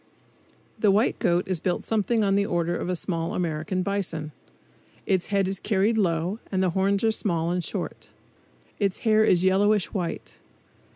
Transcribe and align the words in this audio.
The 0.79 0.89
white 0.89 1.19
goat 1.19 1.47
is 1.47 1.59
built 1.59 1.83
something 1.83 2.23
on 2.23 2.33
the 2.33 2.43
order 2.43 2.75
of 2.75 2.89
a 2.89 2.95
small 2.95 3.35
American 3.35 3.83
bison. 3.83 4.31
Its 5.05 5.27
head 5.27 5.47
is 5.47 5.59
carried 5.59 5.95
low 5.95 6.39
and 6.51 6.63
the 6.63 6.71
horns 6.71 7.03
are 7.03 7.11
small 7.11 7.51
and 7.51 7.63
short. 7.63 8.09
Its 8.79 9.01
hair 9.05 9.23
is 9.23 9.43
yellowish 9.43 9.93
white. 9.93 10.39